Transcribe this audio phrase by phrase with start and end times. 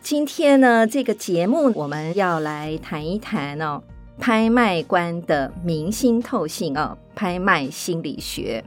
[0.00, 3.82] 今天呢，这个节目我们要来谈一谈哦，
[4.18, 8.64] 拍卖官的明星透性哦，拍卖心理学。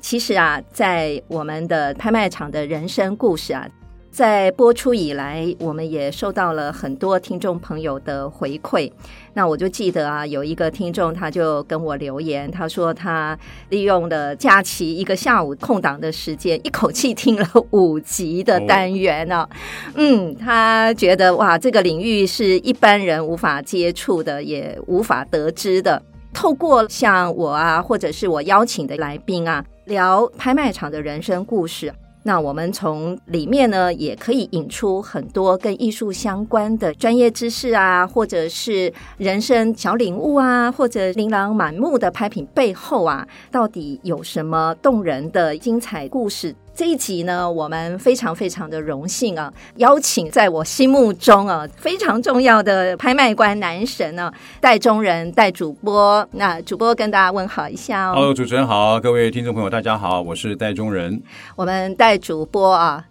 [0.00, 3.68] 其实啊，在我们的拍卖场的人生故事啊。
[4.10, 8.90] 在播出以来，我们也收到了很多听众朋友的回馈。
[9.34, 13.38] 那我就记得啊，有一个听众他就跟我留言，他说他
[13.68, 19.48] 利用了假期一个下午空档的时间，一口气听了五集的单元呢、啊。
[19.94, 19.94] Oh.
[19.96, 26.02] 嗯，他觉得哇，这个领域是一般人无法接触的，也无法得知的。
[26.32, 31.92] 透过像我啊，或者是我邀请的来宾啊，聊拍卖场的人生故事。
[32.22, 46.54] 那我们从里面呢，也可以引出很多跟艺术相关的专业知识啊，或者是人生小领悟啊，或者琳琅满目的拍品背后啊，到底有什么动人的精彩故事？
[46.74, 56.26] 这一集呢，我们非常非常的荣幸啊，邀请在我心目中啊非常重要的拍卖官男神呢、啊，戴中仁戴主播。
[56.32, 58.14] 那主播跟大家问好一下哦。
[58.14, 61.20] Hello，主持人好，各位听众朋友大家好，我是戴中仁。
[61.54, 63.04] 我们戴主播啊，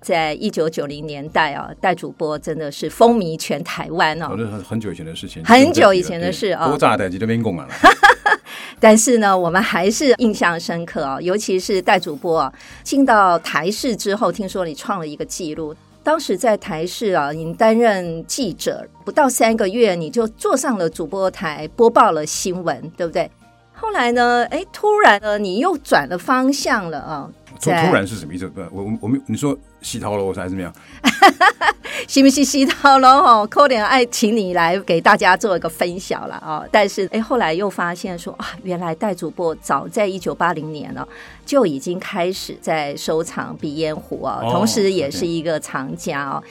[0.00, 4.34] 在一九九零年代啊，戴主播真的是风靡全台湾哦。
[4.36, 6.68] 这是很久以前的事情，很久以前的事啊。
[6.68, 7.74] 多炸的几多边贡满了。
[8.80, 12.52] 但是呢，我们还是印象深刻啊，尤其是戴主播啊，
[12.84, 15.74] 进到台视之后，听说你创了一个记录。
[16.04, 23.28] 当时在台视啊，你担任记者不到三个月，你就坐上了主播台，播报了新闻，对不对？
[23.74, 27.28] 后来呢，哎，突然呢，你又转了方向了啊。
[27.60, 28.46] 突突然是什么意思？
[28.48, 30.72] 不，我我们你说洗头了，我还是怎么样？
[32.06, 33.22] 是不是洗头了？
[33.22, 36.64] 哈，扣点爱请你来给大家做一个分享了啊！
[36.70, 41.06] 但是哎，后来又发现说啊，原来戴主播早在一九八零年了
[41.44, 46.42] 就已经开始在收藏鼻烟壶啊，同时也是一个藏家哦。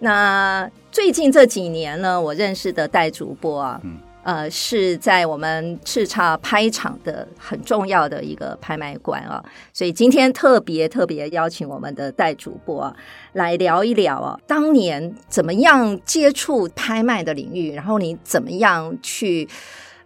[0.00, 3.80] 那最近这几年呢，我认识的戴主播啊。
[3.84, 12.96] 嗯呃，是在我们叱咤拍场的很重要的一个拍卖官啊，所以今天特别特别邀请我们的戴主播啊，
[13.34, 19.46] 来聊一聊啊，当年怎么样接触拍卖的领域，然后你怎么样去？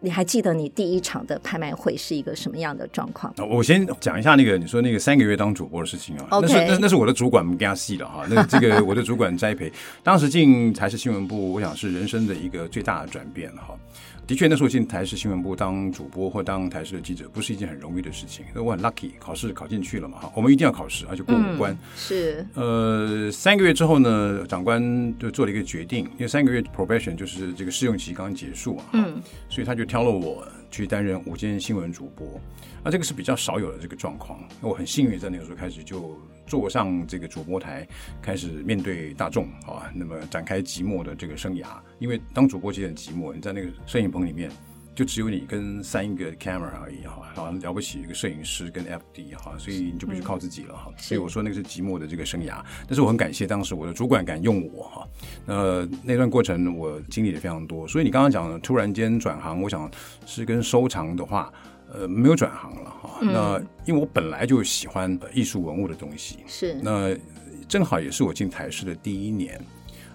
[0.00, 3.34] 你还记得你第一场的拍卖会是一个什么样的状况？
[3.50, 9.72] 我先讲一下那个你说那个三个月当主播的事情啊.那是那那是我的主管给他戏了哈，那这个我的主管栽培，
[10.04, 13.74] 当时进财视新闻部，我想是人生的一个最大的转变哈。
[14.28, 18.44] 的确，那时候进台视新闻部当主播或当台视的记者，不是一件很容易的事情。
[18.54, 20.30] 那我很 lucky，考试考进去了嘛哈。
[20.36, 21.72] 我们一定要考试，而且过五关。
[21.72, 22.46] 嗯、是。
[22.52, 29.18] 呃，三个月之后呢，长官就做了一个决定，因为三个月 probation 就是这个试用期刚刚结束啊，嗯，
[29.48, 32.40] 所以他就挑了我去担任午间新闻主播。
[32.84, 34.40] 那这个是比较少有的这个状况。
[34.60, 37.86] 那我很幸运，在那个时候开始就坐上这个主播台，
[38.22, 41.66] 开始面对大众啊，那么展开寂寞的这个生涯。
[41.98, 44.50] 因为当主播其实很寂寞，你在那个摄影棚里面，
[44.98, 50.92] 就只有你跟三个 camera 而已哈，好像了不起一个摄影师跟 FD 哈，所以你就必须靠自己了哈。
[50.96, 55.08] 所以我说那个是寂寞的这个生涯，但是我很感谢当时我的主管敢用我哈。
[55.46, 59.88] 那那段过程我经历的非常多，所以你刚刚讲的突然间转行，我想
[60.26, 61.52] 是跟收藏的话，
[61.92, 63.20] 呃，没有转行了哈。
[63.22, 67.16] 那因为我本来就喜欢艺术文物的东西，是那
[67.68, 69.64] 正好也是我进台视的第一年。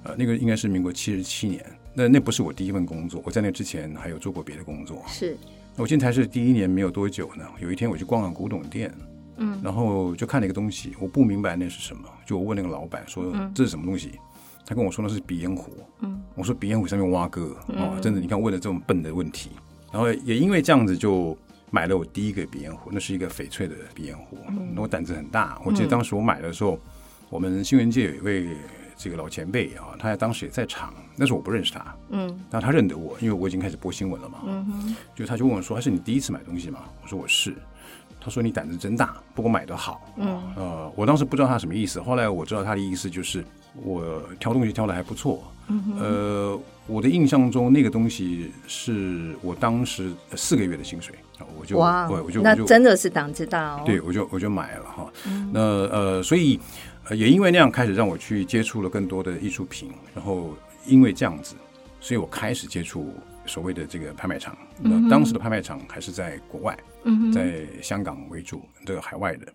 [0.03, 5.03] 呃，那个应该是民国七十七年，那那不是我第一份工作，我在那之前还有做过别的工作。
[5.07, 5.37] 是，
[5.75, 8.91] 我进台视第一年没有多久呢，有一天我去逛了古董店，
[9.37, 14.19] 嗯，然后就看了一个东西，我不明白那是什么，就我问那个老板说，这是什么东西，嗯、
[14.65, 15.71] 他跟我说那是鼻烟壶，
[16.01, 19.51] 嗯，我说鼻烟壶上面挖个，嗯、哦，真的，你看问了这么笨的问题，
[19.91, 21.37] 然后也因为这样子就
[21.69, 26.79] 买了我第一个鼻烟壶，那是一个翡翠的鼻烟壶，嗯、我胆子很大，我记得当时我买的时候，
[27.29, 28.47] 我们新闻界有一位。
[28.95, 37.55] 这个老前辈啊，他当时也在场，那时候我不认识他，嗯，但他认得我，因为我已经开始播新闻了嘛，嗯哼，就他就问我说：“还是你第一次买东西吗？”我说：“我是。”
[38.21, 43.43] 他说：“你胆子真大，不过买的好。”嗯，呃，我当时不知道他什么意思，后来我知道他的意思就是
[43.75, 51.13] 我挑东西挑的还不错，嗯，呃，我的印象中那个东西是我当时四个月的薪水，
[51.59, 56.59] 我就哇，我就那真的是胆子大哦，对，我就我就买了哈，嗯、那呃，所以。
[57.11, 60.55] 也因为那样开始让我去接触了更多的艺术品，然后
[60.85, 61.55] 因为这样子，
[61.99, 63.13] 所以我开始接触
[63.45, 64.57] 所谓的这个拍卖场。
[64.79, 66.77] 那当时的拍卖场还是在国外，
[67.33, 69.45] 在香港为主，这个海外的。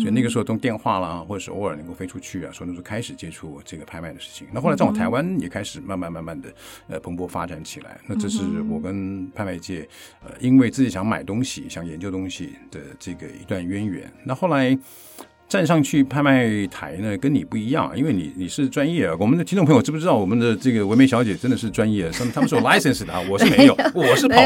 [0.00, 4.48] 所以那个时候通电话啦，或者是偶尔能够飞出去啊，所以那时候开始接触这个拍卖的事情。
[4.52, 6.52] 那后来在我台湾也开始慢慢慢慢的
[6.88, 8.00] 呃蓬勃发展起来。
[8.08, 9.88] 那这是我跟拍卖界
[10.20, 14.12] 呃因为自己想买东西、想研究东西的这个一段渊源。
[14.24, 14.76] 那后来。
[15.48, 19.14] 站上去拍卖台呢，跟你不一样，因为你你是专业啊。
[19.18, 24.36] 我们的听众朋友知不知道，我们的这个唯美小姐真的是专业，他们他们是有 license 的啊，我是没有， 我是跑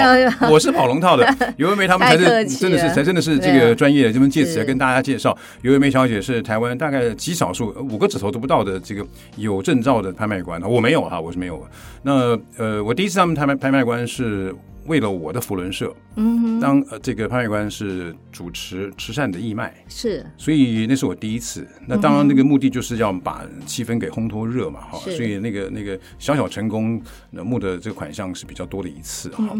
[0.48, 1.26] 我是跑龙套的。
[1.58, 9.04] 尤唯美他们才是真的是才真的是这个专业，这边借此来跟大家介绍，尤唯美小姐是台湾大概极少数五个指头都不到的这个
[9.36, 11.66] 有证照的拍卖官，我没有哈，我是没有。
[12.02, 14.54] 那呃，我第一次他们拍卖拍卖官是。
[14.86, 21.66] 为了我的福伦社，嗯哼，当呃这个拍卖官是主持慈善的义卖，是，所以那是我第一次。
[21.86, 27.00] 那当然那个目的就是要把气氛给烘托热嘛，哈，所以那个那个小小成功，
[27.30, 29.56] 那募的这个款项是比较多的一次哈。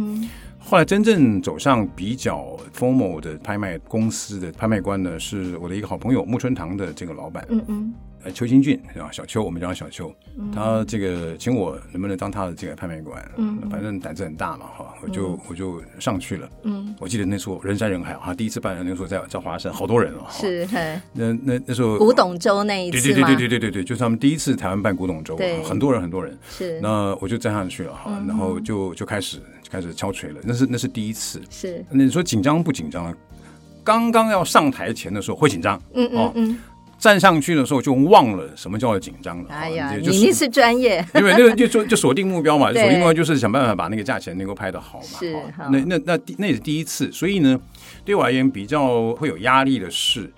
[0.59, 7.95] 后来真正走上比较 formal 的拍卖公司的拍卖官呢，是我的一个好朋友木春堂的这个老板，嗯嗯。
[8.25, 9.11] 呃，邱新俊是吧？
[9.13, 10.15] 小邱，我们叫他小邱。
[10.39, 13.23] 嗯、他这个请我能不能当他的这个拍卖官？
[13.37, 16.49] 嗯，反正胆子很大嘛，哈，我就、嗯、我就上去了。
[16.63, 20.27] 嗯，我记得那时候人山人海啊，第一次办的那时候在在华山，好多人哦。
[20.31, 20.67] 是，
[21.13, 26.39] 那那那时候古董周那一次对对对对对对对，就是他们第一次台湾办古董周，很多人很多人。
[26.49, 30.41] 是，那我就站上去了哈，然后就就开始就开始敲锤了。
[30.45, 31.43] 那是那是第一次。
[31.51, 33.15] 是，那你说紧张不紧张？
[33.85, 35.83] 刚刚要上台前的时候会紧张。
[35.95, 36.59] 嗯嗯嗯。
[37.03, 39.51] 站上去的时候就忘了什么叫做紧张了。
[39.51, 45.19] 哎呀，你那是专业，因为那个就就就锁定目标嘛， 锁定目标就是想办法把那个价钱能够拍得好嘛。
[45.19, 45.37] 是，
[45.73, 47.59] 那那那那也是第一次，所以呢，
[48.05, 50.33] 对我而言比较会有压力的是，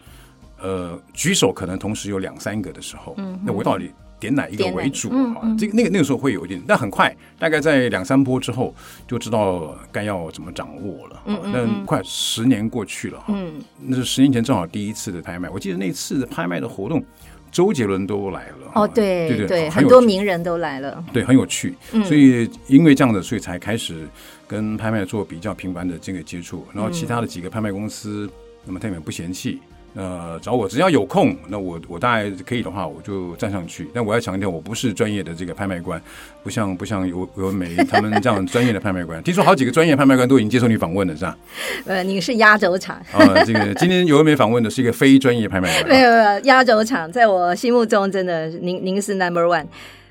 [0.58, 3.90] 呃，举手可能同时有两三个的时候，嗯，那我到底。
[4.20, 5.42] 点哪一个为主啊？
[5.58, 8.74] 这个那个那个时候会有一点，但很快，大概在两三波之后
[9.06, 11.22] 就知道该要怎么掌握了。
[11.26, 13.26] 嗯，那快十年过去了哈。
[13.28, 17.04] 嗯，那是十年前正好第一次的拍卖，我记得那次的拍卖的活动，
[17.50, 18.72] 周杰伦都来了。
[18.74, 21.04] 哦，对对对，很多名人都来了。
[21.12, 21.74] 对，很有趣。
[22.04, 24.08] 所以因为这样的，所以才开始
[24.48, 26.66] 跟拍卖做比较频繁的这个接触。
[26.72, 28.28] 然后其他的几个拍卖公司，
[28.64, 29.60] 那么他们不嫌弃。
[29.94, 33.88] 呃，找我只要有空，那我我大概可以的话，我就站上去。
[33.94, 36.00] 但我要强调，我不是专业的这个拍卖官，
[36.42, 39.22] 不像不像尤尤唯美他们这样专业的拍卖官。
[39.22, 41.38] 听说好几个专业拍卖官都已经接受你访问了，是吧？
[41.86, 43.44] 呃，你是压轴场啊。
[43.46, 45.88] 这个今天尤唯美访问的是一个非专业拍卖官。
[45.88, 49.66] 没有没有，压轴场在我心目中真的，您您是 number one。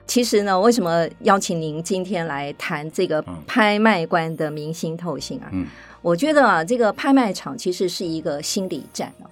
[0.08, 5.48] 其实呢，为什么邀请您今天来谈这个拍卖官的明星透性啊？
[5.52, 5.66] 嗯，
[6.02, 9.28] 我觉得啊，这个拍卖场其实是一个心理战哦。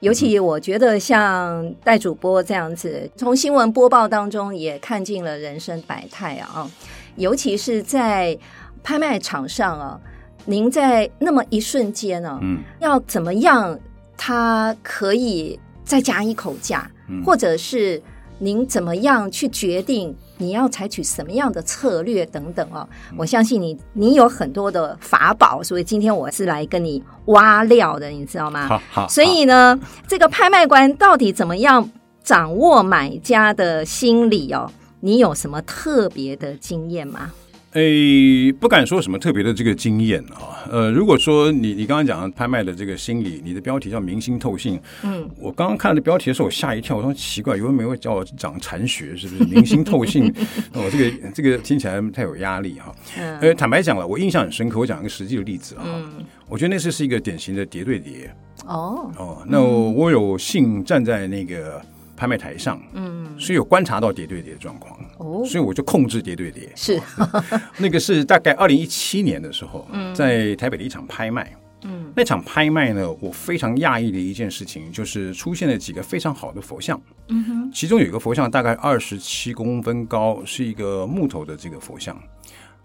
[0.00, 6.70] 尤其我觉得像戴主播这样子，从新闻播报当中也看尽了人生百态啊！
[7.16, 8.36] 尤其是在
[8.82, 10.00] 拍卖场上啊，
[10.44, 13.78] 您在那么一瞬间呢，嗯，要怎么样，
[14.16, 16.90] 他可以再加一口价，
[17.24, 18.02] 或者是
[18.38, 20.14] 您怎么样去决定？
[20.38, 28.66] 你要采取什么样的策略等等哦，我相信你，你有很多的法宝，所以今天我是来跟你挖料的，你知道吗？
[28.66, 29.08] 好，好。
[29.08, 29.78] 所以呢，
[30.08, 31.88] 这个拍卖官到底怎么样
[32.22, 34.70] 掌握买家的心理哦？
[35.00, 37.32] 你有什么特别的经验吗？
[37.74, 40.62] 诶，不敢说什么特别的这个经验啊。
[40.70, 49.44] 呃，如果说你你刚刚讲的拍卖的这个心理，你的标题叫明星透性，嗯，我刚刚看了标题的时候，我吓一跳，我说奇怪，有人没有叫我讲残学，是不是？
[49.50, 50.32] 明星透性，
[50.72, 52.94] 哦，这个这个听起来太有压力哈。
[53.40, 55.82] 呃，坦白讲了，我印象很深刻，我讲一个实际的例子啊。
[55.84, 58.32] 嗯，我觉得那次是一个典型的叠对叠。
[58.66, 61.82] 哦哦，那我有幸站在那个。
[62.16, 67.00] 拍卖台上，嗯，所以有观察到叠对叠的状况，哦，所以我就控制叠对叠，是，
[67.78, 71.52] 那个是大概二零一七年的时候，嗯，在台北的一场拍卖，
[71.82, 82.16] 嗯，那场拍卖呢，我非常讶异的一件事情就是出现了几个非常好的佛像，嗯哼，其中有一个佛像大概二十七公分高，是一个木头的这个佛像，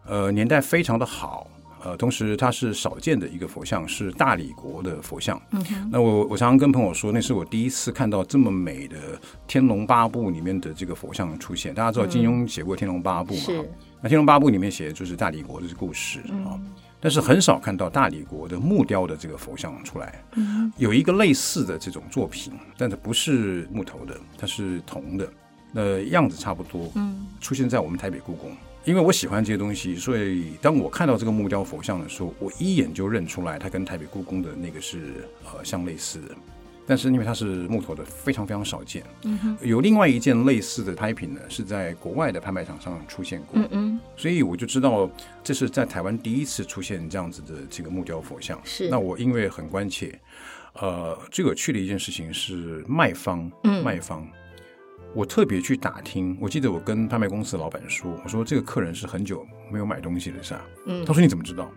[0.06, 1.48] 呃，年代非常的好。
[1.84, 5.42] 呃，同时它是少见的一个佛像，是大理国的佛像。
[5.52, 8.98] 嗯，那我我常常跟朋友说，那是我第一次看到这么美的
[9.48, 11.74] 《天龙八部》里面的这个佛像出现。
[11.74, 13.64] 大家知道金庸写过《天龙八部》嘛？
[13.64, 13.66] 嗯、
[14.02, 16.72] 那《天龙八部》里面写的就是大理国的故事啊、嗯。
[17.02, 20.22] 但是很少看到大理国的木雕的这个佛像出来。
[20.36, 25.32] 嗯，有一个类似的这种作品，但它不是木头的，它是铜的，
[25.72, 26.92] 那样子差不多。
[26.96, 28.52] 嗯，出现在我们台北故宫。
[28.86, 36.36] 因为我喜欢这些东西，所以当我看到这个木雕佛像的时候，我一眼就认出来，它跟台北故宫的那个是呃相类似的。
[36.88, 39.04] 但是因为它是木头的，非常非常少见。
[39.22, 43.62] 嗯，有另外一件类似的拍品呢，是在国外的拍卖场上出现过。
[43.62, 45.08] 嗯嗯，所以我就知道
[45.44, 48.60] 这是在台湾第一次出现这样子的这个木雕佛像。
[48.64, 50.20] 是，那我因为很关切，
[50.82, 54.28] 呃，最有趣的一件事情是卖方，嗯，卖方，
[55.16, 60.62] 我特别去打听，我记得我跟拍卖公司的老板说，我说这个客人是很久没有买东西了，是吧？
[60.86, 61.70] 嗯，他说你怎么知道？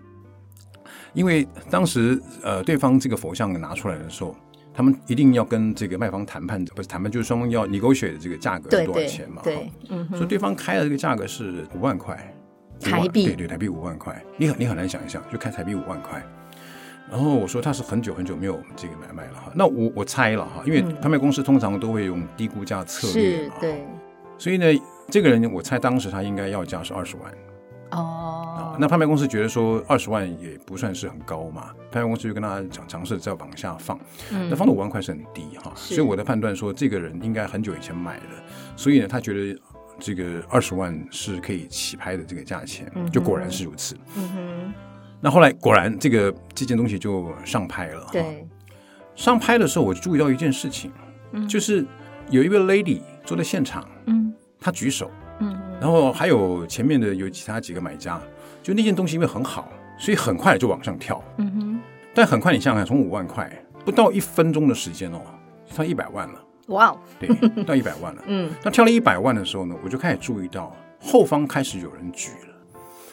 [1.15, 4.37] 因为当时呃，对方这个佛像拿出来的时候。
[4.75, 9.43] 他们一定要跟这个卖方谈判，不是谈判，就是双方要 negotiate 的这个价格是多少钱嘛？
[9.45, 12.17] 对，嗯，所以对方开的这个价格是五万块
[12.81, 16.25] 台币，对对，台币五万块，你很你很难想象，就开台币五万块。
[17.11, 23.85] 然后我说他是很久很久没有这个买卖了哈，那我我猜了哈，因为拍卖公司通常都会用低估价策略嘛，对，
[24.39, 24.67] 所以呢，
[25.11, 27.33] 这个人我猜当时他应该要价是二十万。
[27.91, 38.23] 哦，那拍卖公司觉得说二十万也不算是很高嘛，拍卖公司就跟他讲尝试再往下放，嗯，那放到五万块是很低哈，所以我的判断说这个人应该很久以前买了，
[38.77, 39.61] 所以呢，他觉得
[39.99, 43.95] 这个二十万是可以起拍的这个价钱，就果然是如此。
[44.17, 44.75] 嗯哼，
[45.25, 48.47] 那后来果然这个这件东西就上拍了，对，
[49.15, 50.91] 上拍的时候我就注意到一件事情，
[51.49, 51.87] 就是
[52.29, 55.11] 有一位 lady 坐在现场，嗯，她举手。
[55.39, 58.21] 嗯然后还有前面的有其他几个买家，
[58.63, 61.21] 就那件东西因为很好，所以很快就往上跳。
[61.39, 61.81] 嗯哼。
[62.15, 63.51] 但很快你想想看，从五万块
[63.85, 65.21] 不到一分钟的时间哦，
[65.67, 66.35] 跳一百万了。
[66.69, 66.99] 哇哦。
[67.19, 67.29] 对，
[67.65, 68.23] 到一百万了。
[68.29, 68.49] 嗯。
[68.63, 72.52] 那跳了一百万的时候呢，我就开始注意到后方开始有人举了。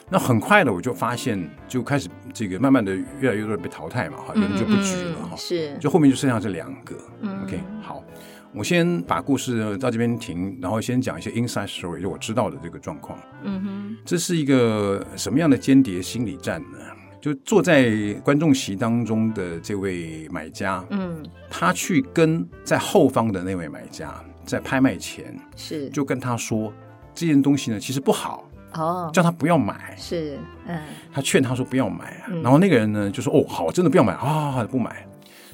[0.10, 5.36] 那很快的我就发现，就开始这个慢慢的越来越多人被淘汰嘛，哈，有人就不举了哈。
[5.36, 5.78] 是。
[5.78, 6.96] 就后面就剩下这两个。
[7.22, 7.44] 嗯。
[7.44, 8.04] OK，好。
[8.52, 13.20] 我先把故事到这边停，然后先讲一些 inside story，就我知道的这个状况。
[13.44, 16.80] 嗯哼，这是一个什么样的间谍心理战呢？
[17.22, 24.12] 就坐在观众席当中的这位买家，嗯，他去跟在后方的那位买家
[24.46, 26.74] 在拍卖前是就跟他说
[27.14, 29.94] 这件东西呢其实不好哦，叫他不要买。
[29.98, 30.80] 是，嗯，
[31.14, 35.06] 他劝他说不要买，嗯，然后那个人呢就说哦好，真的不要买啊，不买。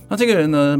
[0.07, 0.77] 那这个人呢？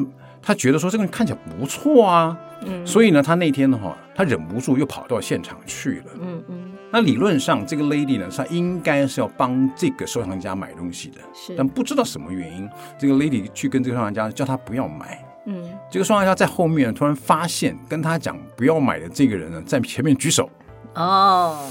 [0.48, 2.38] 他觉得说这个人看起来不错啊，
[2.68, 6.72] 嗯，所以呢，他那天的话，他忍不住又跑到现场去了，嗯嗯。
[6.92, 11.56] 那理论上，这个 lady 呢，她应该是要帮这个收藏家买东西的，是。
[11.58, 15.68] 但不知道什么原因，这个 lady 去跟这个收藏家叫他不要买，嗯。
[15.89, 20.48] 这个收藏家在后面突然发现，跟他讲不要买的这个人呢，在前面举手，
[20.94, 21.68] 哦。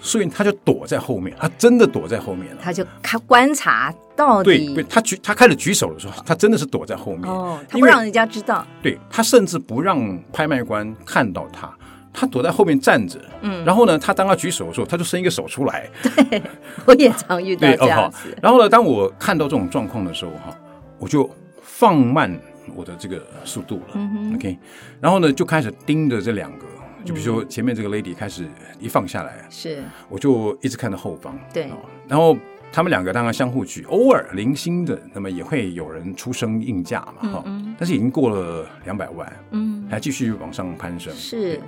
[0.00, 2.60] 所以他就躲在后面，他真的躲在后面了。
[2.62, 7.28] 他就看观察到底，对，他举他开始举手的时候，他真的是躲在后面。
[7.28, 8.64] 哦，他不让人家知道。
[8.82, 11.72] 对，他甚至不让拍卖官看到他，
[12.12, 13.20] 他躲在后面站着。
[13.40, 15.88] 嗯，然后呢，他当他举手的时候，他就伸一个手出来。
[16.02, 16.42] 对，
[16.86, 18.36] 我也常遇到这样子。
[18.40, 20.56] 然后呢，当我看到这种状况的时候，哈，
[20.98, 21.28] 我就
[21.60, 22.40] 放慢
[22.76, 24.00] 我的这个速度了。
[24.36, 24.56] ，OK，
[25.00, 26.66] 然后呢，就开始盯着这两个。
[27.04, 28.46] 就比如说前面这个 lady 开始
[28.78, 29.82] 一放下来，是。
[30.08, 31.70] 我就一直看到后方，对，
[32.06, 32.36] 然后
[32.72, 37.44] 他们两个当然相互举，偶尔零星的，那么也会有人出声应价嘛，哈，
[37.78, 41.60] 但是已经过了两百万，嗯，还继续往上攀升，是，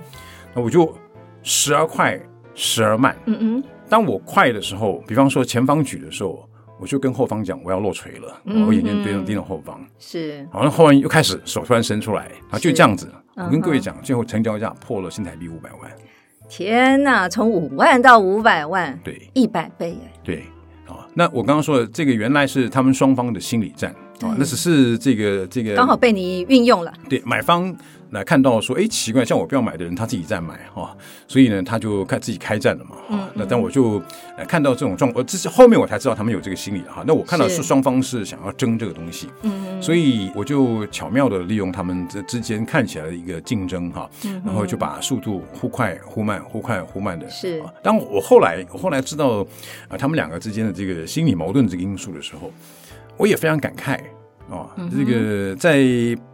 [0.53, 0.95] 那我就
[1.41, 2.19] 时而快，
[2.53, 6.47] 时而慢，嗯嗯，当我快的时候，比方说前方举的时候，
[6.79, 13.11] 我就跟后方讲我要落锤了，我眼睛盯着盯着后方，是，然后后面又开始手突然伸出来，啊，就这样子。
[13.35, 15.91] 我跟各位讲，最后成交价破了新台币五百万。
[16.49, 20.11] 天哪，从五万到五百万，对，一百倍耶。
[20.23, 20.43] 对，
[20.87, 26.93] 啊，那我刚刚说的这个原来是他们双方的心理战啊，那只是这个这个刚好被你运用了。
[27.09, 27.75] 对，买方。
[28.11, 32.97] 来看到说，哎，奇怪，像我不要买的人，他自己在买哈、哦，所以呢，他就开自己开战了嘛。
[33.09, 34.01] 嗯，那但我就
[34.47, 37.03] 看到这种状况，这是后面我才知道他们有这个心理哈。
[37.07, 44.09] 那我看到是双方是想要争这个东西，嗯，所以我就巧妙的利用他们这之间看起来的一个竞争哈，
[44.45, 47.29] 然后就把速度忽快忽慢，忽快忽慢的。
[47.29, 49.45] 是，当我后来我后来知道
[49.87, 52.51] 啊，他们两个之间的这个心理矛盾这个因素的时候，
[53.15, 53.99] 我也非常感慨。
[54.51, 55.79] 哦，这个在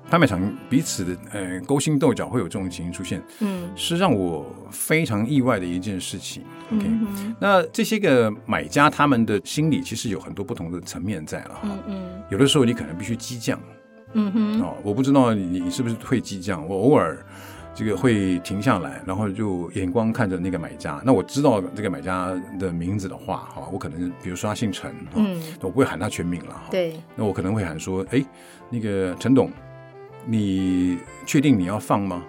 [0.10, 6.44] 拍卖场彼此的呃勾心斗角会有这种情形出现，嗯，是让我非常意外的一件事情。
[6.74, 13.60] OK，嗯，那这些个买家他们的心理其实有很多不同的层面在了哈，嗯，嗯，有的时候你可能必须激将，
[14.14, 17.24] 嗯哼，哦，我不知道你你是不是会激将，我偶尔。
[17.78, 21.00] 这个会停下来，然后就眼光看着那个买家。
[21.06, 26.64] 那我知道这个买家的名字的话，哈，我可能比如说他姓陈，嗯，我不会喊他全名了，哈。
[26.72, 27.00] 对。
[27.16, 28.20] 那我可能会喊说，哎，
[28.72, 29.52] 那个陈董，
[30.26, 32.24] 你确定你要放吗？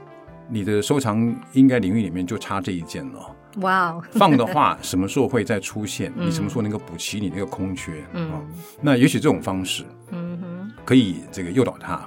[0.51, 3.37] 你的收藏应该领域里面就差这一件了。
[3.63, 4.05] 哇哦。
[4.11, 6.13] 放的话，什么时候会再出现？
[6.17, 8.05] 你什么时候能够补齐你那个空缺？
[8.13, 8.31] 嗯。
[8.83, 12.07] 那也许这种方式，嗯哼，可以这个诱导他。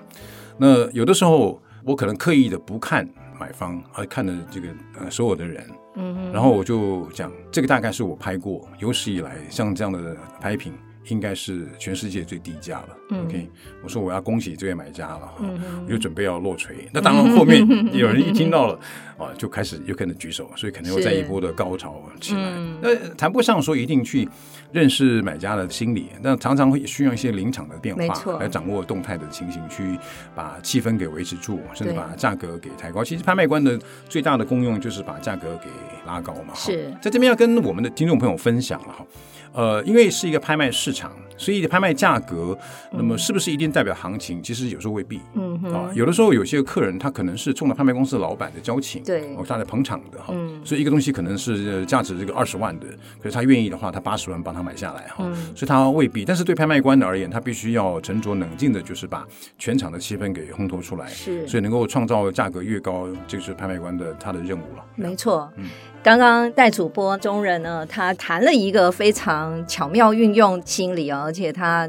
[0.59, 3.07] 那有的时候我可能刻意的不看
[3.41, 4.67] 买方，而看的这个
[4.99, 10.73] 呃所有的人，嗯，然后我就讲这个大概是我拍过有史以来像这样的拍品。
[11.07, 12.97] 应该是全世界最低价了。
[13.09, 13.49] 嗯、OK，
[13.83, 16.87] 我说我要恭喜这位买家了，嗯、我就准备要落锤。
[16.93, 18.79] 那当然后面 有人一听到了，
[19.17, 22.53] 啊，就开始又可能举手，所以可能又再一波的高潮起来。
[22.81, 24.27] 那谈不上说一定去
[24.71, 29.97] 认识买家的心理，但常常会需要一些临场的变化来掌握动态的情形，去
[30.35, 33.03] 把气氛给维持住，甚至把价格给抬高。
[33.03, 33.77] 其实拍卖官的
[34.07, 35.69] 最大的功用就是把价格给
[36.05, 36.53] 拉高嘛。
[36.53, 39.05] 是，在这边要跟我们的听众朋友分享了哈。
[39.53, 42.57] 呃，因为是一个拍卖市场，所以拍卖价格，
[42.91, 44.41] 那么是不是一定代表行情？
[44.41, 45.19] 其实有时候未必。
[45.33, 50.27] 嗯哼啊，有的时候有些客人他可能是冲着拍卖公司老板的交情，对，哦，他来捧场的哈。
[50.29, 50.61] 嗯。
[50.63, 52.85] 所以一个东西可能是价值这个二十万的，
[53.21, 55.25] 可是他愿意的话，他八十万帮他买下来哈。
[55.25, 55.35] 嗯。
[55.55, 59.27] 所以他未必，但是对拍卖官的而言，他必须要沉着冷静的，就是把
[59.57, 61.07] 全场的气氛给烘托出来。
[61.07, 61.47] 是。
[61.47, 64.85] 所以能够创造价格越高，这个是拍卖官的他的任务了。
[64.95, 65.51] 没错。
[65.57, 65.65] 嗯。
[66.03, 71.87] 刚刚戴主播中人呢，他谈了一个非常巧妙运用心理，而且他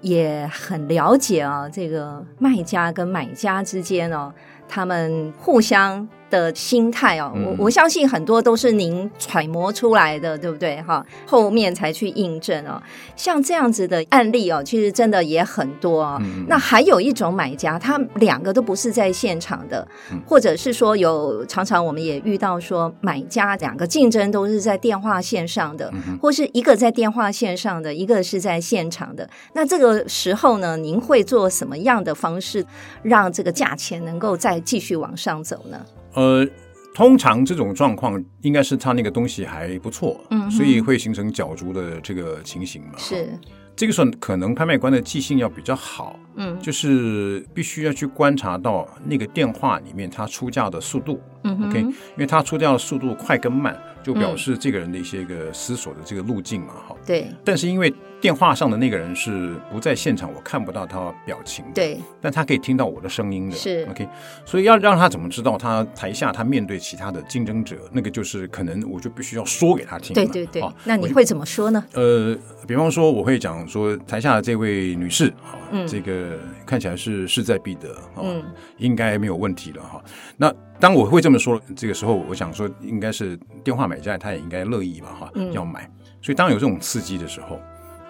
[0.00, 4.32] 也很了解啊，这个卖家跟买家之间哦，
[4.66, 6.08] 他们互相。
[6.34, 10.82] 的心态哦，我我相信很多都是您揣摩出来的，对不对？
[10.82, 12.82] 哈，后面才去印证哦。
[13.14, 16.20] 像这样子的案例哦，其实真的也很多哦。
[16.48, 19.86] 那还有一种买家，他两个都不是在现场的，
[20.26, 29.28] 或者是说有常常我们也遇到说买家两个竞争都是在电话线上的，或是一个在电话线上的，一个是在现场的。
[29.52, 32.66] 那这个时候呢，您会做什么样的方式
[33.02, 35.80] 让这个价钱能够再继续往上走呢？
[36.14, 36.46] 呃，
[36.94, 42.92] 通常这种状况应该是他那个东西还不错，嗯，所以会形成角逐的这个情形嘛。
[42.96, 43.38] 是，
[43.74, 57.28] 这个时候可能拍卖官的记性要比较好，嗯，就是必须要去观察到那个电话里面他出价的速度，嗯，OK，因为他出价的速度快跟慢，就表示这个人的一些个思索的这个路径嘛，哈，对。
[57.44, 61.72] 但是因为电话上的那个人是不在现场，我看不到他表情的。
[61.74, 63.56] 对，但他可以听到我的声音的。
[63.56, 64.08] 是，OK。
[64.46, 70.14] 所以要让他怎么知道他台下他面对其他的竞争者，那个就是可能我就必须要说给他听。
[70.14, 70.64] 对对对。
[70.84, 71.84] 那你会怎么说呢？
[71.92, 72.34] 呃，
[72.66, 78.42] 比方说我会讲说台下的这位女士啊，嗯，这个看起来是势在必得，嗯，
[78.78, 80.02] 应该没有问题了哈。
[80.36, 85.90] 那当我会这么说，这个时候我想说应该是电话买家他也应该乐意吧哈，要买。
[86.22, 87.60] 所以当有这种刺激的时候。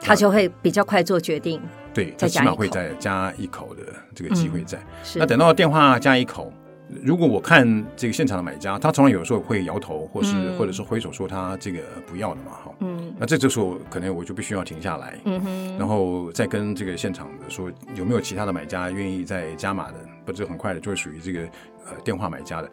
[0.06, 1.58] 他就会比较快做决定，
[1.94, 3.82] 对，他起码会再加一口的
[4.14, 4.76] 这个机会在。
[4.76, 6.52] 嗯、那等到电话加一口，
[7.02, 21.40] 如果我看这个现场的买家，他常常有时候会摇头，或是、嗯、或者是挥手说他这个不要的嘛，哈，嗯，那这这时候可能我就必须要停下来，嗯哼，然后再跟这个现场的说有没有其他的买家愿意再加码的，不是很快的就是属于这个
[21.86, 22.70] 呃电话买家的，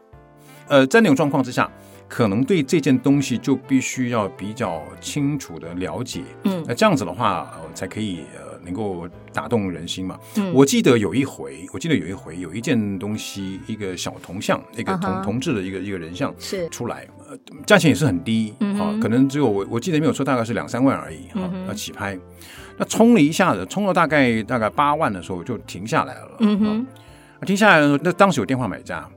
[0.67, 1.69] 呃，在那种状况之下。
[2.11, 10.19] 可能对这件东西就必须要比较清楚的了解，嗯，那这样子的话，呃，才可以呃能够打动人心嘛。
[10.35, 22.17] 嗯，我记得有一回，我记得有一回有一件东西，一个小铜像，一个铜铜制的一个一个人像是出来，呃，价钱也是很低，嗯，啊，可能只有我我记得没有错，大概是两三万而已，哈，要起拍，
[22.77, 26.87] 那冲了一下子，冲了大概大概八万的时候就停下来了，嗯哼，
[27.45, 29.07] 停下来的时候，那当时有电话买家。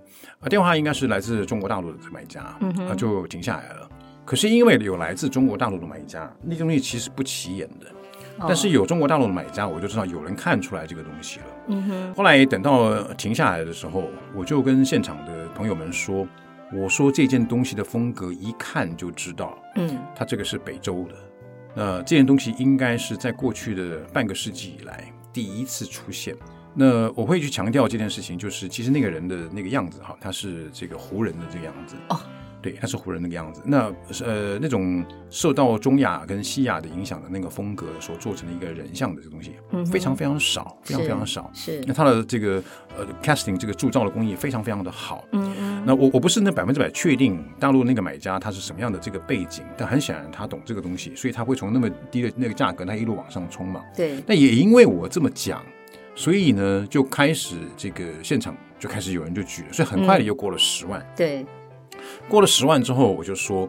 [0.51, 3.89] 电话应该是来自中国大陆的买家，他、嗯、哼就停下来了。
[4.27, 7.87] 可是因为有来自中国大陆的买家，那个东西其实不起眼的。
[8.39, 11.47] 哦、但是有中国大陆的买家，我就知道有人看出来这个东西了。
[11.69, 12.15] 嗯哼。
[12.15, 16.27] 后来等到停下来的时候，我就跟现场的朋友们说
[16.75, 21.15] ：“我说这件东西的风格一看就知道，嗯，它这个是北周的。
[21.75, 26.35] 那这件东西应该是在过去的半个世纪以来第一次出现。”
[26.77, 32.19] 那我会去强调这件事情，就是其实那个人的那个样子哈，他是这个胡人的这个样子哦，
[32.65, 33.61] 对，他是湖人那个样子。
[33.67, 33.93] 那
[34.25, 41.51] 呃，那种受到中亚跟西亚的影响的那个风格所做成的一个人像的这个东西，嗯，非常非常少，非常非常少。
[41.53, 42.65] 是，是那他的这个
[42.97, 45.23] 呃 casting 这个铸造的工艺非常非常的好。
[45.33, 45.85] 嗯嗯。
[45.85, 53.83] 那我我不是那百分之百确定大陆那个买家他是什么样的这个背景，但很显然他懂这个东西，所以他会从那么低的那个价格，他一路往上冲嘛。
[53.95, 54.17] 对。
[54.27, 55.63] 那也因为我这么讲。
[56.17, 61.01] 所以呢，就开始这个现场就开始有人就举了，所以很快的又过了十万。
[61.01, 61.47] 嗯、对，
[62.29, 63.69] 过了十万之后，我就说，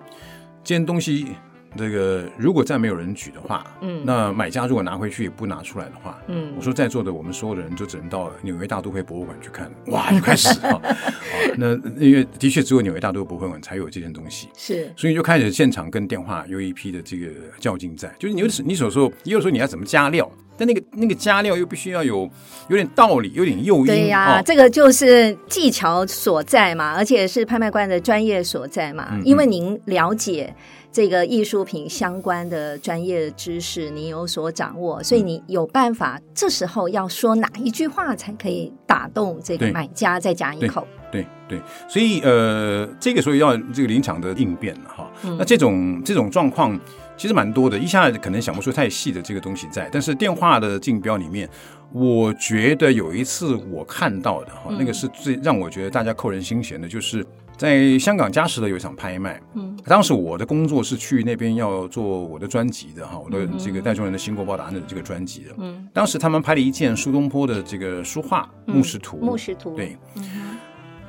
[0.64, 1.36] 这件东西
[1.78, 10.82] 这个如果再没有人举的话，嗯，那买家如果拿回去也不拿出来的话，嗯，我说在座的我们所有的人就只能到纽约大都会博物馆去看，哇，就开始啊，
[11.58, 17.28] 那因为的确只有纽约大都会博物馆才有这件东西，是，所以就开始现场跟电话有一批的这个
[17.60, 20.30] 较劲在，就是你有时你所说，也有时候你要怎么加料。
[20.58, 22.30] 但那个那个加料又必须要有
[22.70, 23.88] 有点道理，有点诱因。
[23.88, 29.10] 对呀、啊，哦、这个就是技巧所在嘛，而且是拍卖官的专业所在嘛。
[29.12, 30.56] 嗯嗯，因为您了解
[30.96, 36.18] 这个艺术品相关的专业知识，你有所掌握，所以你有办法。
[36.34, 40.88] 这时候要说哪一句话才可以打动这个买家，再加一口。
[41.12, 45.12] 对对，对，所以呃，这个所以要这个临场的应变了哈。
[45.26, 46.80] 嗯、那这种这种状况。
[47.18, 51.50] 其实蛮多的，一下子可能想不出太细的这个东西在，但是电话的竞标里面，
[51.94, 57.26] 我觉得有一次我看到的哈，嗯、那个是最让我觉得大家扣人心弦的，就是
[57.58, 69.98] 在香港嘉实的有一场拍卖，嗯，当时我的工作是去那边要做我的专辑的哈，我的这个戴中人的新国宝档案的这个专辑的，嗯，当时他们拍了一件苏东坡的这个书画《木石图》，木石图，对，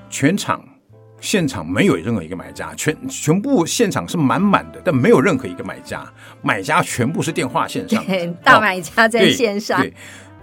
[0.08, 0.62] 全场。
[1.18, 6.06] 现场没有任何一个买家，全全部现场是满满的，但没有任何一个买家，
[6.42, 8.04] 买家全部是电话线上，
[8.44, 9.80] 大买家在线上。
[9.80, 9.96] 对，对，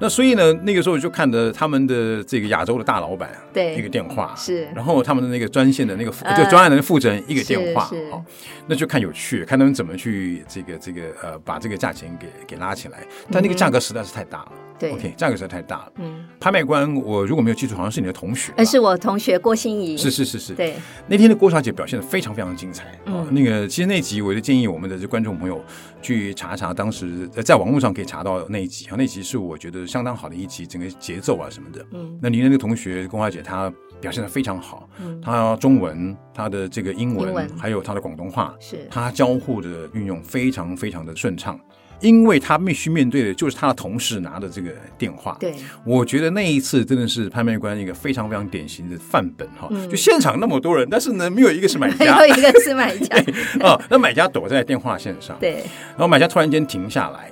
[0.04, 8.22] 那所以呢，那个时候就看着他们的这个亚洲的大老板，对，一个电话是，然后他们的那个专线的那个就专案的负责人一个电话，好，
[8.68, 12.98] 那就看有趣，看他们怎么去这个这个呃把这个价钱给给拉起来，
[13.32, 14.52] 但那个价格实在是太大了。
[14.84, 15.94] 对，OK，价格实在太大了。
[15.96, 18.52] 嗯，拍卖官，我如果没有记错，好像是你的同学。
[18.58, 19.96] 呃，是我同学郭心怡。
[19.96, 20.54] 是是是是。
[20.54, 20.76] 对，
[21.08, 23.00] 那天的郭小姐表现的非常非常精彩。
[23.06, 25.64] 嗯，那个其实那集，我就建议我们的这观众朋友
[26.02, 31.86] 去查一查，当时在网络上可以查到那一集啊，那集是我觉得相当好的一集，整个节奏啊什么的。
[31.92, 34.90] 嗯，那您的那个同学郭小姐她表现的非常好。
[35.00, 41.58] 嗯，她中文、她的这个英文，英文还有她的广东话，是她交互的运用非常非常的顺畅。
[42.04, 53.16] 因为他必须面对的就是他的同事拿的这个电话，对，我觉得那一次真的是拍卖官一个非常非常典型的范本哈，嗯、就现场那么多人，但是呢，没有一个是买家， 没有一个是买家，
[53.66, 57.32] 啊，那买家躲在电话线上，对，然后买家突然间停下来，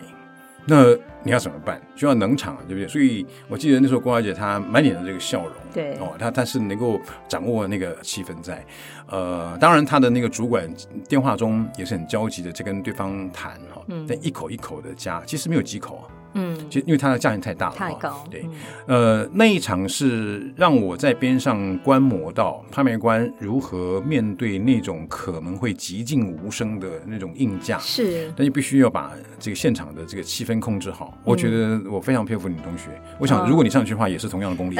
[0.65, 0.97] 那。
[1.23, 1.81] 你要怎么办？
[1.95, 2.87] 需要冷场，对不对？
[2.87, 8.65] 所以我记得那时候郭小姐她满脸的这个笑容，对哦，她她是能够掌握那个气氛在，
[9.07, 10.67] 呃，当然她的那个主管
[11.07, 16.05] 电话中也是很焦急的在跟对方谈哈，嗯，但一口一口的加，其实没有几口啊。
[16.33, 18.25] 嗯，其实因为它的价钱太大了，太高。
[18.31, 18.45] 对，
[18.87, 31.10] 呃，那一场是让我在边上观摩到拍卖官如何面对那种可能会寂静无声的那种硬价，是，但你必须要把这个现场的这个气氛控制好。
[31.23, 34.75] 我觉得我非常佩服你同学，我想如果你上去的话，也是同样的功力。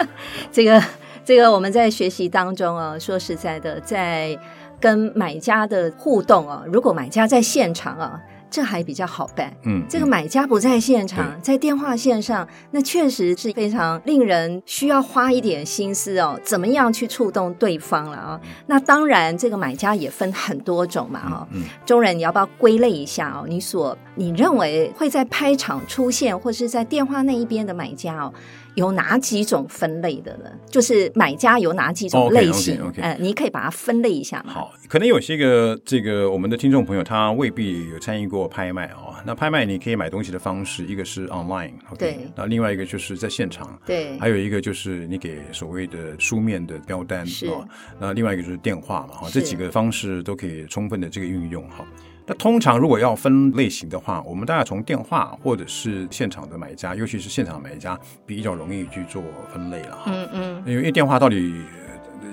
[0.52, 0.82] 这个，
[1.24, 4.38] 这个我们在学习当中啊，说实在的，在
[4.80, 8.20] 跟买家的互动啊，如果买家在现场啊。
[8.50, 18.40] 这还比较好办，嗯，这个买家不在现场，嗯、在电话线上，那确实是非常令人需要花一点心思哦，怎么样去触动对方了啊、哦？
[18.66, 23.44] 那当然，这个买家也分很多种嘛，哈、嗯，中人，你要不要归类一下哦？
[23.48, 28.32] 你所你认为会在拍场出现，或是在电话那一边的买家哦？
[28.76, 30.50] 有哪几种分类的呢？
[30.70, 32.78] 就是买家有哪几种类型？
[32.80, 33.02] 嗯、okay, okay, okay.
[33.02, 34.42] 呃，你可以把它分类一下。
[34.46, 39.14] 好，可能有些个这个我们的听众朋友他未必有参与过拍卖哦。
[39.24, 41.96] 那拍卖你可以买东西的方式，一个是 online，okay?
[41.96, 47.64] 对，那另外一个就是在现场，对，还有一个就是你给所谓的书面的标单是哦。
[48.00, 51.86] 那另外一个就是电话嘛，哈，这几个方式都可以充分的这个运用哈。
[52.26, 59.22] 那通常如果要分类型的话，我们大概从电话或者是现场的买家，尤其是现场买家比较容易去做
[59.54, 60.10] 分类了哈。
[60.12, 60.62] 嗯嗯。
[60.66, 61.54] 因为电话到底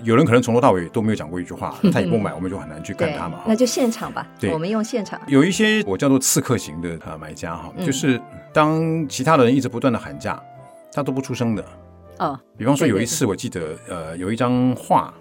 [0.04, 3.42] 有人可能从头到尾都没有讲过一句话，他也不买，我们就很难去干他嘛。
[3.46, 4.28] 那就现场吧。
[4.40, 5.20] 对，我们用现场。
[5.28, 8.20] 有一些我叫做刺客型的呃买家哈，就是
[8.54, 10.42] 当其他的人一直不断的喊价，
[10.94, 11.66] 他都不出声的。
[12.20, 12.40] 哦。
[12.58, 15.14] 比方说有一次我记得呃有一张画。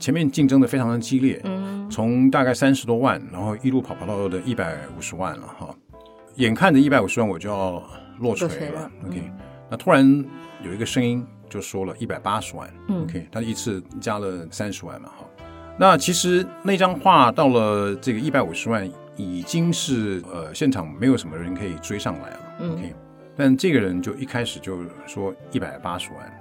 [0.00, 5.68] 前面竞争的非常的激烈，嗯，从大概三十多万，然后一路跑跑到的一百五十万了哈，
[6.36, 7.82] 眼看着一百五十万我就要
[8.18, 9.30] 落锤了，了，OK，
[9.68, 10.24] 那突然
[10.64, 15.26] 有一个声音就说了一百八十万，嗯，OK，他一次加了三十万嘛哈，
[15.78, 22.94] 那其实那张画到了这个一百五十万已经是呃现场没有什么人可以追上来了，嗯，OK，
[23.36, 26.38] 但这个人就一开始就说一百八十万。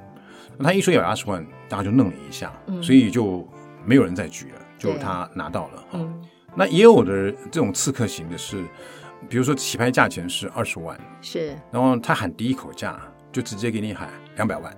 [0.64, 3.48] 他一说一百八十万，大家就愣了一下，嗯、所以就
[3.84, 5.84] 没有人再举了，就他拿到了。
[5.94, 6.22] 嗯、
[6.56, 8.64] 那也有的这种刺客型的是，
[9.28, 13.00] 比如说起拍价钱是二十万，是，然后他喊第一口价
[13.32, 14.72] 就直接给你喊两百万，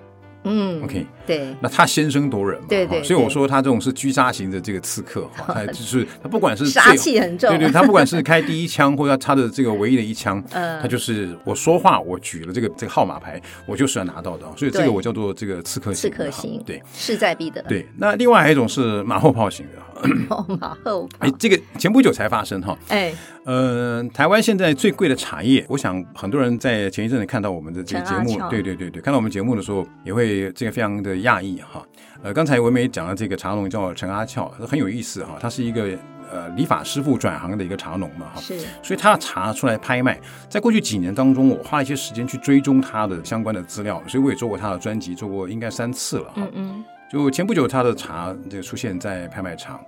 [0.44, 17.88] 嗯，OK，对，那他先声夺人嘛，对对，所以我说他这种是狙杀型的这个刺客，哈，他就是他不管是杀气很重，对对，他不管是开第一枪或者他的这个唯一的一枪， 嗯，他就是我说话，我举了这个这个号码牌，我就是要拿到的，所以这个我叫做这个刺客型，刺客型，对，势在必得，对。
[17.98, 20.08] 那另外还有一种是马后炮型的，
[20.60, 23.14] 马后炮，哎，这个前不久才发生哈，哎，
[23.46, 31.86] 呃，台湾现在最贵的茶叶，我想很多人在前一阵子看到我们的这个节目，对对对对，看到我们节目的时候也会这个非常的讶异哈。
[32.22, 35.38] 呃，刚才文梅讲的这个茶农叫陈阿俏，很有意思哈。
[35.40, 35.90] 他是一个
[36.32, 38.42] 呃理发师傅转行的一个茶农嘛哈。
[38.42, 38.58] 是。
[38.82, 40.20] 所以他的茶出来拍卖，
[40.50, 46.34] 在过去几年当中，我花一些时间去追踪他的相关的资料，所以我也做过他的专辑，做过应该三次了哈。
[46.38, 46.86] 嗯嗯。
[47.12, 49.80] 就前不久他的茶这个出现在拍卖场。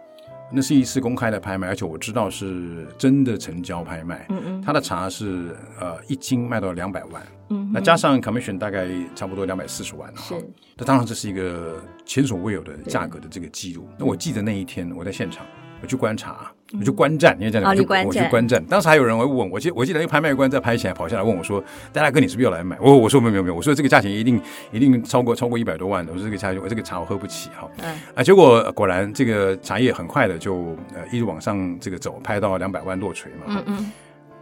[0.52, 4.26] 那是一次公开的拍卖，而且我知道是真的成交拍卖。
[4.30, 10.24] 嗯嗯，他的茶是呃一斤卖到两百万，嗯，那加上 commission 大概差不多两百四十万哈。
[10.28, 10.36] 是，
[10.78, 13.88] 那当然这是一个前所未有的价格的这个记录。
[13.98, 15.46] 那我记得那一天我在现场。
[15.86, 18.64] 我去观察，我去观战，因为这样，我去我去观战。
[18.66, 26.12] 当时还有人会问我，记我记得那个拍卖官在拍起来跑下来问我说：“戴大哥，你是不是要来买？”我我说没有没有没有，我说这个价钱一定一定超过超过一百多万的。
[26.12, 27.70] 我说这个价钱，我这个茶我喝不起哈。
[27.84, 33.44] 嗯啊，结果果然这个茶叶很快的就呃一直往上这个走，拍到两百万落锤嘛。
[33.50, 33.92] 嗯嗯。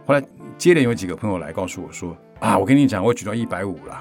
[0.06, 0.22] 后来
[0.56, 4.00] 接连有几个朋友来告诉我说：“啊，我跟你讲，我举到一百五了。”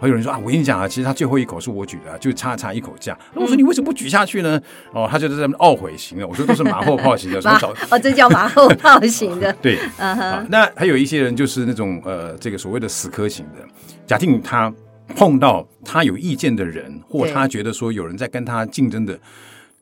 [0.00, 3.16] 还有人说啊，我跟你讲啊，其实他最后一口是我举的，就差差一口价。
[3.34, 4.60] 那我说你为什么不举下去呢？
[4.94, 6.26] 哦，他就在这边懊悔型的。
[6.26, 7.58] 我说都是马后炮型的， 马
[7.90, 9.52] 哦，这叫马后炮型的。
[9.60, 10.46] 对， 嗯哼。
[10.50, 13.60] 那还有一些人就是那种呃，这个所谓的死磕型的。
[14.06, 14.72] 假定他
[15.14, 19.18] 碰到他有意见的人，或他觉得说有人在跟他竞争的，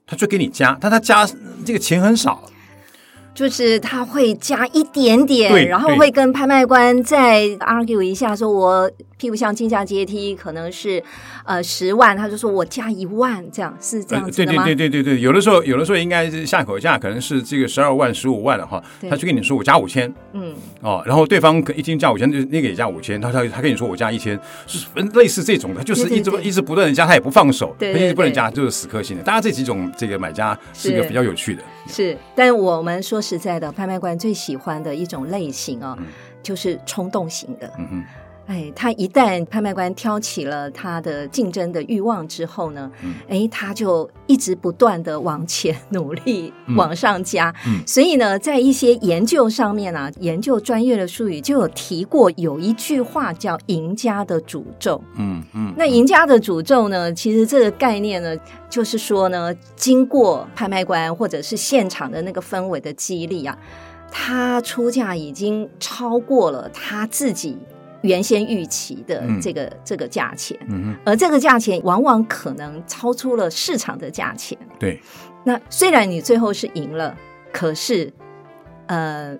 [0.05, 1.25] 他就给你加，但他加
[1.65, 2.43] 这个钱很少。
[3.39, 11.01] 就是他会加一点点，然后会跟拍卖官再 argue 一下，说我譬如像竞价阶梯可能是
[11.45, 14.65] 呃十万，他就说我加一万，这样是这样子的吗？
[14.65, 20.53] 对对对对对对，有的时候有的时候应该是下口价可能是这个十二万十五万的哈，他就跟你说我加五千，嗯。
[20.81, 29.23] 哦，然后对方一听加五千，就那个也加五千，他他他跟你说我加一千，是类似这种的，就是一直一直不断的加，他也不放手，他一直不能加，就是死磕性的。
[29.23, 36.07] 当然这几种这个买家是一个比较有趣的，是，但我们说实在的，拍卖官最喜欢的一种类型哦，嗯、
[36.43, 37.73] 就是冲动型的。
[38.49, 47.55] 哎，他一旦拍卖官挑起了他的竞争的欲望之后呢，嗯、哎，他就一直不断的往前努力，嗯、往上加。
[47.67, 55.29] 嗯、所以呢，在一些研究上面啊，研究专业的术语就有提过，有一句话叫“赢家的诅咒”嗯。
[55.29, 58.35] 嗯嗯，那赢家的诅咒呢，其实这个概念呢，
[58.71, 63.59] 就是说呢，经过拍卖官或者是现场的那个氛围的激励啊，
[64.11, 67.59] 他出价已经超过了他自己。
[68.03, 74.57] 原先预期的这个、嗯、这个价钱，嗯、而这个价钱往往可能超出了市场的价钱。
[74.79, 75.01] 对，
[75.45, 77.17] 那虽然你最后是赢了，
[77.53, 78.13] 可是，
[78.87, 79.37] 呃。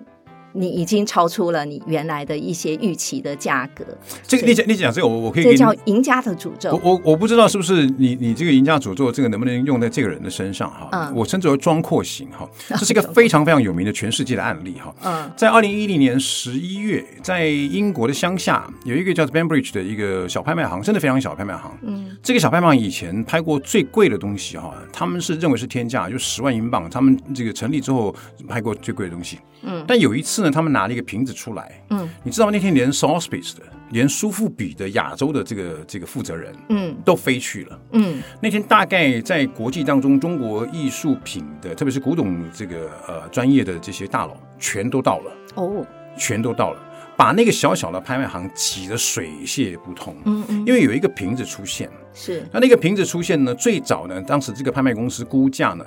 [0.53, 3.85] 你已经超出了你原来的一些预期的价格。
[4.27, 5.43] 这个你讲你讲这个，我我可以。
[5.43, 6.71] 这叫赢家的诅咒。
[6.83, 10.89] 我我我不知道是不是你你这个赢家诅咒这个能不能用在这个人的身上哈？
[10.91, 11.15] 嗯。
[11.15, 14.93] 我称之为庄阔型哈， 这是一个非常非常有名的全世界的案例哈。
[15.03, 15.31] 嗯。
[15.35, 21.71] 在二零一零年十一月，在英国的乡下有一个叫做 Banbridge 的一个小拍卖行，真的非常小拍卖行。
[21.83, 22.17] 嗯。
[22.23, 26.89] 这个小拍卖行以前拍过最贵的东西哈，他们是认为是天价，就十万英镑。
[26.89, 28.15] 他们这个成立之后
[28.47, 29.37] 拍过最贵的东西。
[29.61, 29.85] 嗯。
[29.87, 30.39] 但有一次。
[30.39, 45.85] 呢，他们拿了一个瓶子出来，嗯，你知道那天连 Sotheby's 的，连苏富比的亚洲的这个这个负责人，嗯，都飞去了，嗯，那天大概在国际当中，中国艺术品的，特别是古董这个呃专业的这些大佬，全都到了，哦，
[46.17, 46.79] 全都到了，
[47.17, 55.85] 把那个小小的拍卖行挤得水泄不通，嗯嗯，因为有一个瓶子出现，是，那那个瓶子出现呢，最早呢，当时这个拍卖公司估价呢。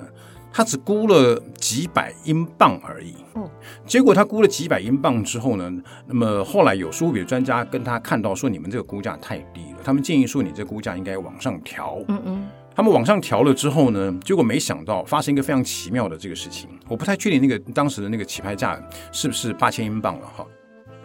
[0.55, 3.49] 他只估了几百英镑而已，哦，
[3.87, 5.73] 结果他估了几百英镑之后呢，
[6.05, 11.97] 那么后来有苏富比的专家跟他看到说，你们这个估价太低了，他们建议说你这个估价应该往上调。
[12.07, 18.79] 嗯嗯，他们往上调了之后呢，结果没想到发生一个非常奇妙的这个事情，我不太确定那个当时的那个起拍价
[19.11, 20.45] 是不是八千英镑了哈，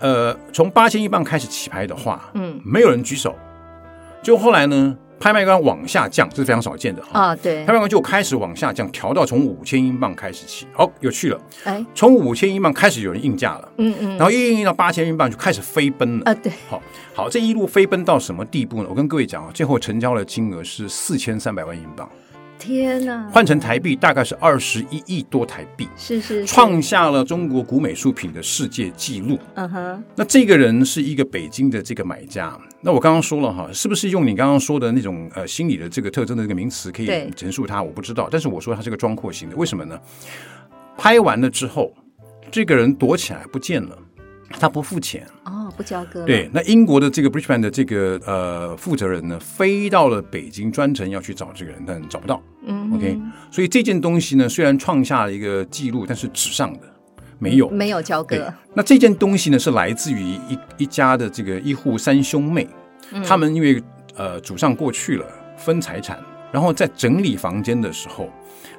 [0.01, 3.35] 呃，从八千英镑开始起拍的话，嗯，没有人举手，
[4.23, 4.95] 就后来呢。
[5.18, 7.20] 拍卖官往下降，这是非常少见的哈。
[7.20, 7.64] 啊，对。
[7.64, 10.66] 拍卖官就开始往下降，调到从五千英镑开始起。
[10.72, 11.40] 好，有趣了。
[11.64, 13.68] 哎，从五千英镑开始有人应价了。
[13.78, 14.11] 嗯嗯。
[14.16, 16.24] 然后一应到八千英镑就开始飞奔了。
[16.26, 16.52] 啊，对。
[16.68, 16.83] 好，
[17.14, 18.87] 好，这一路飞奔到什么地步呢？
[18.88, 22.09] 我跟各位讲啊，最后成交的金额是四千三百万英镑。
[22.59, 23.28] 天哪！
[23.33, 25.88] 换成台币大概是二十一亿多台币。
[25.96, 26.44] 是是。
[26.44, 29.38] 创下了中国古美术品的世界纪录。
[29.54, 30.04] 嗯哼。
[30.16, 32.59] 那这个人是一个北京的这个买家。
[32.81, 37.83] 那我刚刚说了哈，是不是用你刚刚说的那种呃心理的这个特征的这个名词可以陈述它？
[37.83, 39.99] 我不知道，但是我说它是个装阔型的，为什么呢？
[40.97, 41.93] 拍完了之后，
[42.51, 43.99] 这个人躲起来不见了，
[44.51, 46.25] 他不付钱哦，不交割。
[46.25, 52.41] 对，那英国的这个 Bridgman 的这个呃负责人呢，飞到了北京，专程要去找这个人，但找不到。
[52.64, 53.19] 嗯，OK，
[53.51, 56.81] 所以这件东西呢，虽然创下了一个记录，但是纸上的。
[57.38, 58.53] 没有，没有交割。
[58.74, 62.68] 那这件东西呢，是来自于一一家的这个一户三兄妹，
[63.12, 63.83] 嗯、他们因为
[64.16, 65.24] 呃祖上过去了
[65.57, 66.18] 分财产，
[66.53, 68.29] 然后在整理房间的时候，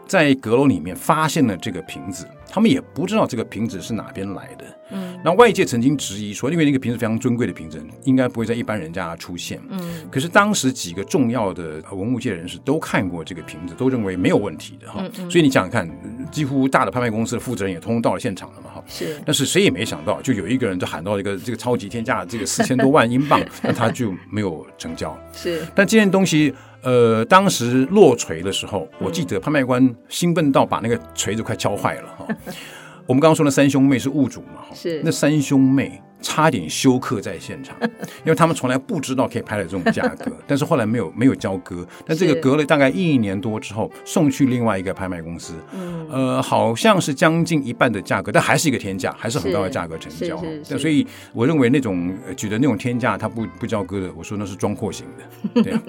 [0.08, 4.66] 在阁楼里面发现了这个瓶子，他们也不知道这个瓶子是哪边来的。
[4.92, 9.62] 嗯，那外界曾经质疑说，因为那个瓶子非常尊贵的瓶子，应该不会在一般人家出现。
[9.70, 15.00] 嗯，可是当时几个重要的文物界人士都看过这个瓶子，都认为没有问题的哈。
[15.02, 18.84] 嗯嗯，所以你想想看，几乎大的拍卖公司的负责人也通通到了现场了嘛哈。
[18.88, 25.16] 是，但是谁也没想到，就有一个人就喊到一个这个超级天价的这个四千多万英镑， 那他就没有成交。
[25.32, 32.26] 是，但这件东西呃，当时落锤的时候，我记得拍卖官兴奋到把那个锤子快敲坏了哈。
[33.06, 34.63] 我们刚刚说那三兄妹是物主嘛？
[34.74, 36.02] 是那三兄妹。
[36.22, 37.76] 差点休克在现场，
[38.24, 50.38] 因为他们从来不知道可以拍到这种价格，但是后来没有没有交割，但这个隔了大概一年多之后送去另外一个拍卖公司，嗯，呃，好像是将近一半的价格，但还是一个天价，还是很高的价格成交。
[50.78, 55.62] 所以我认为那种举的那种天价，他不不交割的，我说那是装货型的。
[55.64, 55.82] 对啊，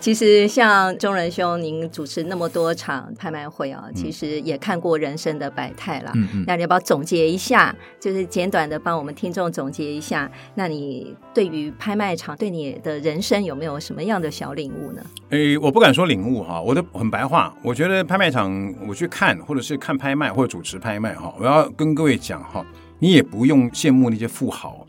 [0.00, 6.10] 其实像钟仁兄，您主持那么多场拍卖会啊，其实也看过人生的百态了。
[6.14, 9.43] 嗯嗯，那你要不要总结一下，就是简短的帮我们听众。
[9.50, 15.02] 总结一下，那你对于拍卖场对你的人生有没有什么样的小领悟呢？
[15.30, 17.54] 诶，我不敢说领悟哈，我的很白话。
[17.62, 22.64] 我觉得拍卖场我去看，或者是看拍卖，或者主持拍卖哈，我要跟各位讲哈，
[22.98, 24.86] 你也不用羡慕那些富豪。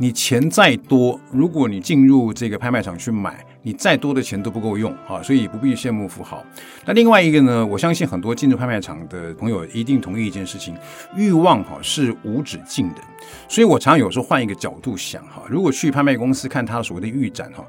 [0.00, 6.40] 你钱再多，如果你进入这个拍卖场去买，你再多的钱都不够用啊，所以不必羡慕富豪。
[6.84, 10.76] 那另外一个呢，我相信很多进入拍卖场的朋友一定同意一件事情：
[11.16, 13.00] 欲望哈是无止境的。
[13.48, 17.64] 所以我常常有时候换一个角度想哈，如果去拍卖公司看他所谓的预展哈。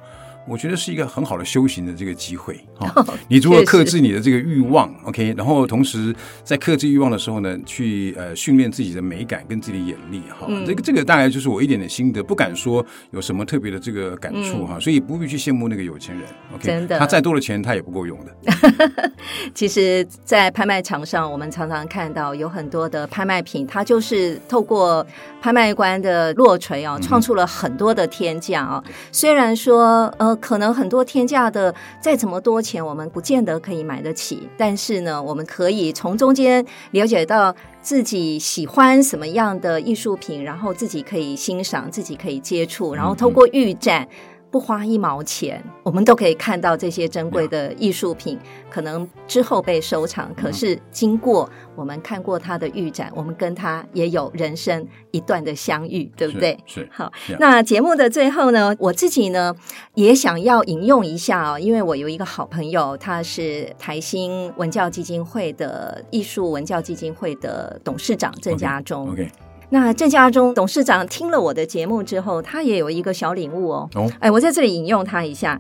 [0.50, 2.92] 我觉得是一个很好的修行的这个机会啊！
[3.30, 5.34] 你如何克制你的这个欲望，OK？
[5.38, 10.48] 然后同时在克制欲望的时候呢，去呃训练自己的美感跟自己的眼力哈。
[10.66, 14.80] 这个这个大概就是我一点点心得，不敢说有什么特别的这个感触哈。
[14.80, 16.64] 所以不必去羡慕那个有钱人，OK？
[16.66, 19.12] 真的，他再多的钱他也不够用的。
[19.54, 25.06] 其实，在拍卖场上，我们常常看到有很多的拍卖品，它就是透过
[25.42, 28.84] 拍卖官的落锤啊，创出了很多的天价啊。
[29.12, 30.38] 虽然说呃。
[30.39, 34.49] 可能很多天价的，再怎么多钱，我们不见得可以买得起。
[34.58, 44.08] 但是呢，我们可以从中间了解到自己喜欢什么样的艺术品，然后自己可以欣赏，自己可以接触，然后通过预展。
[44.52, 48.38] 不花一毛钱，我们都可以看到这些珍贵的艺术品，
[48.70, 50.34] 可能之后被收藏。
[50.36, 56.58] 可是经过我们看过他的预展，我们跟他也有人生一段的相遇，对不对？
[56.66, 56.80] 是。
[56.80, 59.56] 是好，那节目的最后呢，我自己呢
[59.94, 69.14] 也想要引用一下啊、哦，因为我有一个好朋友，他是台新文教基金会的艺术文教基金会的董事长郑家忠。
[69.14, 69.30] Okay, okay.
[69.71, 73.89] 那郑家忠董事长听了我的节目之后，他也有一个小领悟哦。
[73.93, 75.60] 哦，哎，我在这里引用他一下。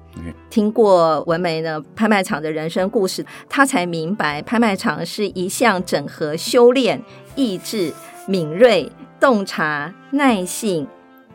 [0.49, 6.99] 听过文梅呢拍卖场的人生故事，他才明白拍卖场是一项整合修炼、
[7.35, 7.93] 意志、
[8.27, 10.87] 敏锐、洞察、耐性、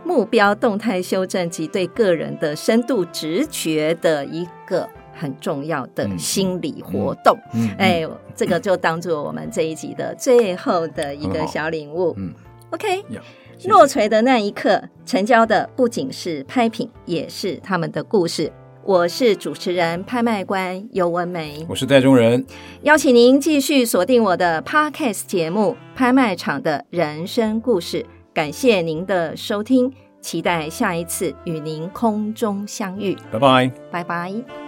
[0.03, 7.39] 目标动态修正及对个人的深度直觉的一个很重要的心理活动。
[7.53, 12.13] 嗯，哎，这个就当做我们这一集的最后的一个小领悟。
[12.19, 12.35] 嗯。
[12.75, 13.05] OK，
[13.67, 18.53] 落锤的那一刻，成交的不仅是拍品，也是他们的故事。
[18.83, 22.45] 我是主持人、拍卖官尤文梅，我是戴中仁，
[22.83, 28.03] 邀请您继续锁定我的 Podcast 节目《拍卖场的人生故事》。
[28.35, 33.17] 感谢您的收听，期待下一次与您空中相遇。
[33.31, 34.64] 拜拜，拜拜。